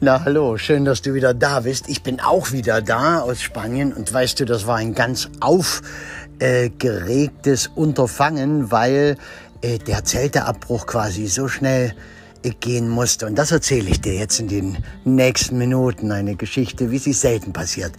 [0.00, 1.88] Na hallo, schön, dass du wieder da bist.
[1.88, 7.68] Ich bin auch wieder da aus Spanien und weißt du, das war ein ganz aufgeregtes
[7.68, 9.16] Unterfangen, weil
[9.60, 11.94] äh, der Zelteabbruch quasi so schnell
[12.42, 13.26] äh, gehen musste.
[13.26, 16.10] Und das erzähle ich dir jetzt in den nächsten Minuten.
[16.10, 17.92] Eine Geschichte, wie sie selten passiert.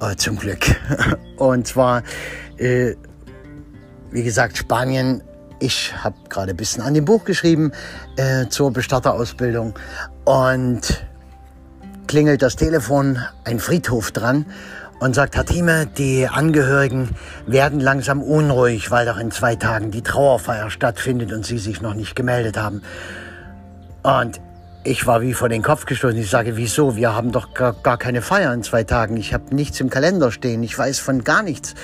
[0.00, 0.64] Äh, zum Glück.
[1.36, 2.02] Und zwar,
[2.56, 2.94] äh,
[4.10, 5.22] wie gesagt, Spanien
[5.58, 7.72] ich habe gerade ein bisschen an dem Buch geschrieben
[8.16, 9.72] äh, zur Bestatterausbildung
[10.26, 11.06] und
[12.06, 14.46] klingelt das Telefon, ein Friedhof dran
[14.98, 17.10] und sagt, Herr Thieme, die Angehörigen
[17.46, 21.94] werden langsam unruhig, weil doch in zwei Tagen die Trauerfeier stattfindet und Sie sich noch
[21.94, 22.82] nicht gemeldet haben.
[24.02, 24.40] Und
[24.86, 26.18] ich war wie vor den Kopf gestoßen.
[26.18, 26.96] Ich sage, wieso?
[26.96, 29.16] Wir haben doch gar, gar keine Feier in zwei Tagen.
[29.16, 30.62] Ich habe nichts im Kalender stehen.
[30.62, 31.74] Ich weiß von gar nichts.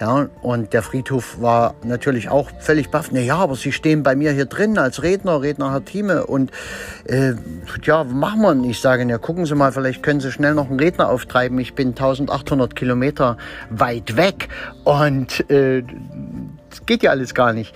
[0.00, 3.08] Ja, und der Friedhof war natürlich auch völlig baff.
[3.10, 6.24] Na ja, aber Sie stehen bei mir hier drin als Redner, Redner Herr Thieme.
[6.26, 6.52] Und
[7.04, 7.34] äh,
[7.82, 8.70] ja, machen wir?
[8.70, 11.58] Ich sage, ja, gucken Sie mal, vielleicht können Sie schnell noch einen Redner auftreiben.
[11.58, 13.38] Ich bin 1800 Kilometer
[13.70, 14.48] weit weg.
[14.84, 15.82] Und äh,
[16.70, 17.74] das geht ja alles gar nicht.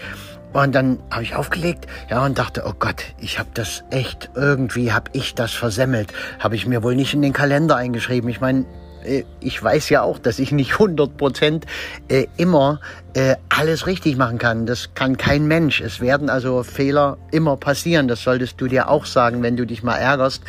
[0.62, 4.90] Und dann habe ich aufgelegt, ja, und dachte, oh Gott, ich habe das echt, irgendwie
[4.90, 6.14] habe ich das versemmelt.
[6.38, 8.30] Habe ich mir wohl nicht in den Kalender eingeschrieben.
[8.30, 8.64] Ich meine,
[9.04, 11.66] äh, ich weiß ja auch, dass ich nicht 100 Prozent
[12.08, 12.80] äh, immer
[13.16, 14.66] äh, alles richtig machen kann.
[14.66, 15.80] Das kann kein Mensch.
[15.80, 18.08] Es werden also Fehler immer passieren.
[18.08, 20.42] Das solltest du dir auch sagen, wenn du dich mal ärgerst.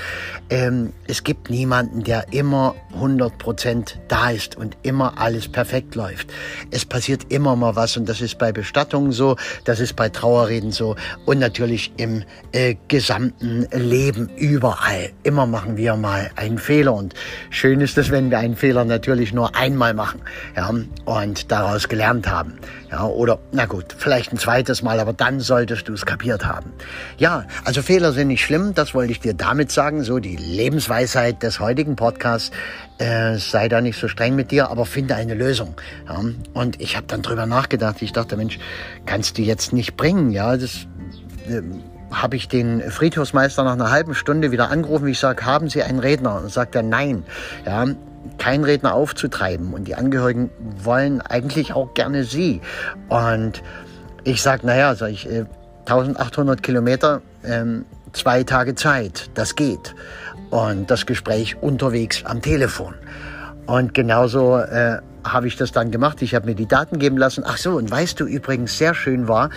[0.50, 6.30] Ähm, es gibt niemanden, der immer 100 Prozent da ist und immer alles perfekt läuft.
[6.70, 10.74] Es passiert immer mal was und das ist bei Bestattungen so, das ist bei Trauerreden
[10.74, 15.12] so und natürlich im äh, gesamten Leben überall.
[15.24, 17.14] Immer machen wir mal einen Fehler und
[17.50, 20.22] schön ist es, wenn wir einen Fehler natürlich nur einmal machen
[20.58, 20.70] ja,
[21.06, 22.57] und daraus gelernt haben.
[22.92, 26.72] Ja, oder, na gut, vielleicht ein zweites Mal, aber dann solltest du es kapiert haben.
[27.18, 31.44] Ja, also Fehler sind nicht schlimm, das wollte ich dir damit sagen, so die Lebensweisheit
[31.44, 32.52] des heutigen Podcasts.
[33.00, 35.76] Äh, sei da nicht so streng mit dir, aber finde eine Lösung.
[36.08, 36.22] Ja,
[36.54, 38.58] und ich habe dann drüber nachgedacht, ich dachte, Mensch,
[39.06, 40.88] kannst du jetzt nicht bringen, ja, das...
[41.48, 41.62] Äh,
[42.12, 45.08] habe ich den Friedhofsmeister nach einer halben Stunde wieder angerufen.
[45.08, 46.38] Ich sage, haben Sie einen Redner?
[46.42, 47.24] Und sagt er, nein.
[47.66, 47.86] Ja,
[48.38, 49.74] keinen Redner aufzutreiben.
[49.74, 50.50] Und die Angehörigen
[50.84, 52.62] wollen eigentlich auch gerne sie.
[53.10, 53.64] Und
[54.24, 55.28] ich sage, naja, sag ich,
[55.86, 59.96] 1800 äh, Kilometer, ähm, zwei Tage Zeit, das geht.
[60.50, 62.94] Und das Gespräch unterwegs am Telefon.
[63.66, 65.00] Und genauso äh,
[65.34, 66.22] habe ich das dann gemacht.
[66.22, 67.44] Ich habe mir die Daten geben lassen.
[67.46, 69.50] Ach so, und weißt du übrigens, sehr schön war,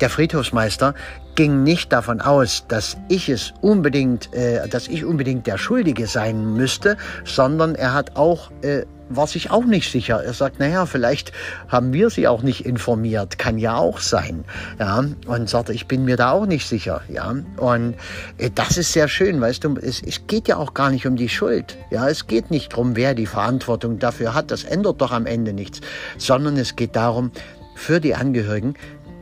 [0.00, 0.94] der Friedhofsmeister
[1.34, 6.54] ging nicht davon aus, dass ich es unbedingt, äh, dass ich unbedingt der Schuldige sein
[6.54, 10.22] müsste, sondern er hat auch äh, war sich auch nicht sicher.
[10.22, 11.32] Er sagt, naja, vielleicht
[11.68, 13.38] haben wir sie auch nicht informiert.
[13.38, 14.44] Kann ja auch sein.
[14.78, 17.02] Ja, und sagte, ich bin mir da auch nicht sicher.
[17.08, 17.94] Ja, und
[18.38, 21.16] äh, das ist sehr schön, weißt du, es, es geht ja auch gar nicht um
[21.16, 21.76] die Schuld.
[21.90, 24.50] Ja, es geht nicht darum, wer die Verantwortung dafür hat.
[24.50, 25.80] Das ändert doch am Ende nichts.
[26.16, 27.30] Sondern es geht darum,
[27.74, 28.74] für die Angehörigen,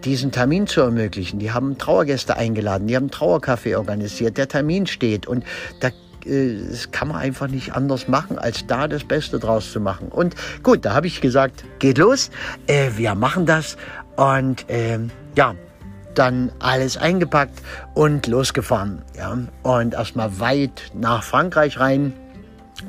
[0.05, 1.39] diesen Termin zu ermöglichen.
[1.39, 5.45] Die haben Trauergäste eingeladen, die haben Trauerkaffee organisiert, der Termin steht und
[5.81, 5.91] da
[6.27, 10.09] das kann man einfach nicht anders machen, als da das Beste draus zu machen.
[10.09, 12.31] Und gut, da habe ich gesagt, geht los,
[12.67, 13.77] äh, wir machen das
[14.17, 14.99] und äh,
[15.37, 15.55] ja,
[16.15, 17.63] dann alles eingepackt
[17.95, 19.03] und losgefahren.
[19.17, 19.39] Ja.
[19.63, 22.13] Und erstmal weit nach Frankreich rein,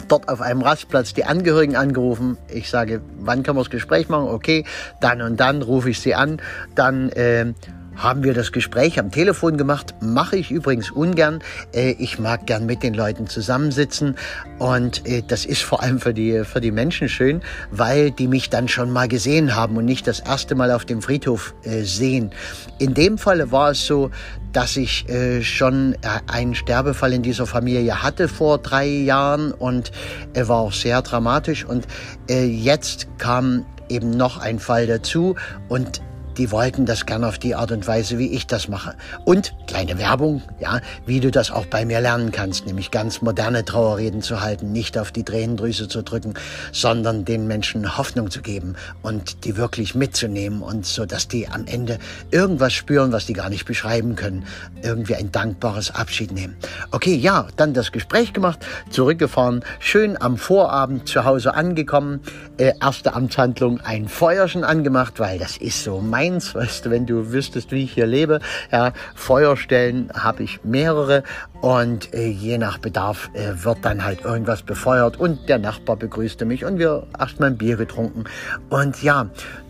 [0.07, 2.37] dort auf einem Rastplatz die Angehörigen angerufen.
[2.47, 4.27] Ich sage, wann können wir das Gespräch machen?
[4.27, 4.65] Okay,
[5.01, 6.41] dann und dann rufe ich sie an.
[6.75, 7.53] Dann äh,
[7.97, 9.95] haben wir das Gespräch am Telefon gemacht.
[10.01, 11.39] Mache ich übrigens ungern.
[11.73, 14.15] Äh, ich mag gern mit den Leuten zusammensitzen
[14.59, 17.41] und äh, das ist vor allem für die, für die Menschen schön,
[17.71, 21.01] weil die mich dann schon mal gesehen haben und nicht das erste Mal auf dem
[21.01, 22.31] Friedhof äh, sehen.
[22.77, 24.11] In dem Falle war es so,
[24.53, 25.05] dass ich
[25.41, 29.91] schon einen Sterbefall in dieser Familie hatte vor drei Jahren und
[30.33, 31.85] er war auch sehr dramatisch und
[32.27, 35.35] jetzt kam eben noch ein Fall dazu
[35.67, 36.01] und
[36.37, 38.95] die wollten das gern auf die Art und Weise, wie ich das mache.
[39.25, 43.65] Und kleine Werbung, ja, wie du das auch bei mir lernen kannst, nämlich ganz moderne
[43.65, 46.35] Trauerreden zu halten, nicht auf die Tränendrüse zu drücken,
[46.71, 51.65] sondern den Menschen Hoffnung zu geben und die wirklich mitzunehmen und so, dass die am
[51.65, 51.97] Ende
[52.31, 54.45] irgendwas spüren, was die gar nicht beschreiben können,
[54.83, 56.55] irgendwie ein dankbares Abschied nehmen.
[56.91, 62.21] Okay, ja, dann das Gespräch gemacht, zurückgefahren, schön am Vorabend zu Hause angekommen,
[62.57, 67.05] äh, erste Amtshandlung ein Feuerchen angemacht, weil das ist so mein eins, weißt du, wenn
[67.05, 68.39] du wüsstest, wie ich hier lebe.
[68.71, 71.23] Ja, Feuerstellen habe ich mehrere
[71.61, 76.45] Und äh, je nach Bedarf äh, wird dann halt irgendwas befeuert und der Nachbar begrüßte
[76.45, 78.25] mich und wir erstmal ein Bier getrunken.
[78.69, 79.27] Und ja,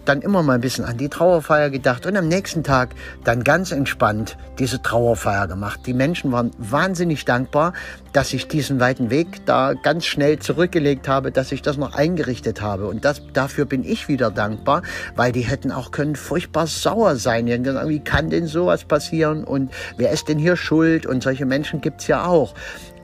[0.08, 3.72] dann immer mal ein bisschen an die Trauerfeier gedacht und am nächsten Tag dann ganz
[3.72, 5.82] entspannt diese Trauerfeier gemacht.
[5.86, 7.74] Die Menschen waren wahnsinnig dankbar,
[8.14, 12.62] dass ich diesen weiten Weg da ganz schnell zurückgelegt habe, dass ich das noch eingerichtet
[12.62, 12.88] habe.
[12.88, 14.82] Und das, dafür bin ich wieder dankbar,
[15.16, 17.48] weil die hätten auch können furchtbar sauer sein.
[17.48, 21.06] Wie kann denn sowas passieren und wer ist denn hier schuld?
[21.06, 22.54] Und solche Menschen gibt's ja auch.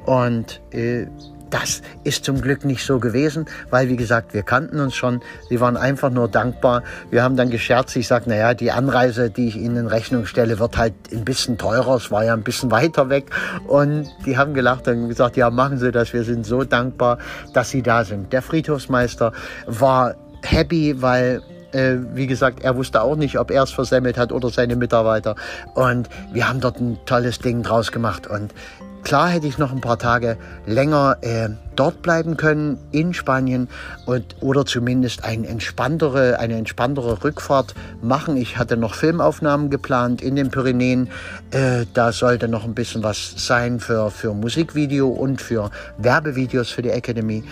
[0.06, 1.08] Und äh,
[1.54, 5.22] das ist zum Glück nicht so gewesen, weil wie gesagt, wir kannten uns schon.
[5.50, 6.82] Sie waren einfach nur dankbar.
[7.12, 7.96] Wir haben dann gescherzt.
[7.96, 11.60] Ich sage, naja, die Anreise, die ich Ihnen in Rechnung stelle, wird halt ein bisschen
[11.60, 11.98] teurer.
[11.98, 13.26] Es war ja ein bisschen weiter weg.
[13.68, 16.12] Und die haben gelacht und gesagt, ja, machen Sie das.
[16.12, 17.20] Wir sind so dankbar,
[17.54, 18.34] dass Sie da sind.
[18.34, 19.32] Der Friedhofsmeister
[19.68, 21.44] war happy, weil
[21.74, 25.36] äh, wie gesagt, er wusste auch nicht, ob er es versemmelt hat oder seine Mitarbeiter.
[25.74, 28.28] Und wir haben dort ein tolles Ding draus gemacht.
[28.28, 28.54] Und
[29.04, 33.68] Klar hätte ich noch ein paar Tage länger äh, dort bleiben können in Spanien
[34.06, 38.38] und, oder zumindest eine entspanntere, eine entspanntere Rückfahrt machen.
[38.38, 41.10] Ich hatte noch Filmaufnahmen geplant in den Pyrenäen.
[41.52, 46.82] Äh, da sollte noch ein bisschen was sein für, für Musikvideo und für Werbevideos für
[46.82, 47.44] die Academy.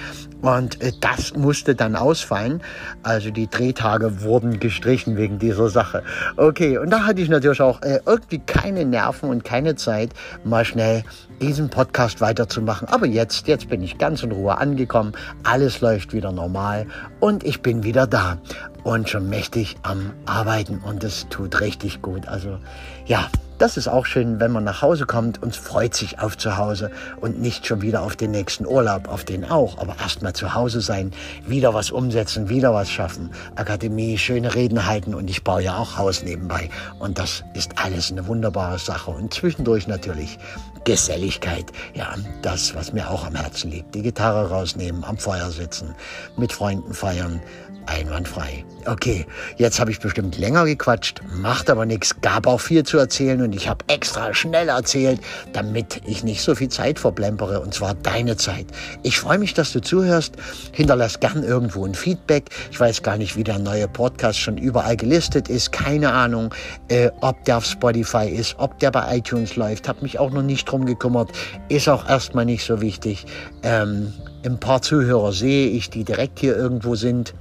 [0.41, 2.61] Und äh, das musste dann ausfallen.
[3.03, 6.03] Also die Drehtage wurden gestrichen wegen dieser Sache.
[6.37, 10.11] Okay, und da hatte ich natürlich auch äh, irgendwie keine Nerven und keine Zeit,
[10.43, 11.03] mal schnell
[11.41, 12.87] diesen Podcast weiterzumachen.
[12.87, 15.13] Aber jetzt, jetzt bin ich ganz in Ruhe angekommen.
[15.43, 16.85] Alles läuft wieder normal
[17.19, 18.37] und ich bin wieder da
[18.83, 22.27] und schon mächtig am Arbeiten und es tut richtig gut.
[22.27, 22.57] Also
[23.05, 23.29] ja,
[23.61, 26.89] das ist auch schön, wenn man nach Hause kommt und freut sich auf zu Hause
[27.19, 30.81] und nicht schon wieder auf den nächsten Urlaub, auf den auch, aber erstmal zu Hause
[30.81, 31.11] sein,
[31.45, 35.95] wieder was umsetzen, wieder was schaffen, Akademie, schöne Reden halten und ich baue ja auch
[35.95, 36.71] Haus nebenbei.
[36.97, 39.11] Und das ist alles eine wunderbare Sache.
[39.11, 40.39] Und zwischendurch natürlich
[40.83, 45.93] Geselligkeit, ja, das, was mir auch am Herzen liegt, die Gitarre rausnehmen, am Feuer sitzen,
[46.35, 47.39] mit Freunden feiern,
[47.85, 48.65] einwandfrei.
[48.85, 49.27] Okay,
[49.57, 53.53] jetzt habe ich bestimmt länger gequatscht, macht aber nichts, gab auch viel zu erzählen und
[53.53, 55.19] ich habe extra schnell erzählt,
[55.53, 58.65] damit ich nicht so viel Zeit verplempere und zwar deine Zeit.
[59.03, 60.33] Ich freue mich, dass du zuhörst.
[60.71, 62.49] Hinterlass gern irgendwo ein Feedback.
[62.71, 65.71] Ich weiß gar nicht, wie der neue Podcast schon überall gelistet ist.
[65.71, 66.53] Keine Ahnung,
[66.87, 69.87] äh, ob der auf Spotify ist, ob der bei iTunes läuft.
[69.87, 71.29] Habe mich auch noch nicht drum gekümmert.
[71.69, 73.25] Ist auch erstmal nicht so wichtig.
[73.61, 74.11] Ähm,
[74.43, 77.35] ein paar Zuhörer sehe ich, die direkt hier irgendwo sind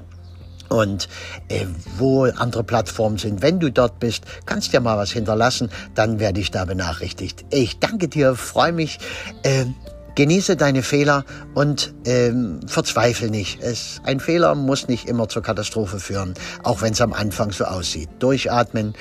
[0.70, 1.08] und
[1.49, 1.67] äh,
[1.99, 3.43] wo andere Plattformen sind.
[3.43, 7.44] Wenn du dort bist, kannst ja mal was hinterlassen, dann werde ich da benachrichtigt.
[7.50, 8.99] Ich danke dir, freue mich.
[9.43, 9.67] Äh,
[10.14, 11.25] genieße deine Fehler
[11.55, 13.62] und ähm, verzweifle nicht.
[13.62, 17.64] Es, ein Fehler muss nicht immer zur Katastrophe führen, auch wenn es am Anfang so
[17.64, 18.08] aussieht.
[18.19, 18.94] Durchatmen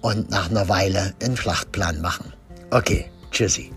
[0.00, 2.32] und nach einer Weile einen Schlachtplan machen.
[2.70, 3.72] Okay, tschüssi.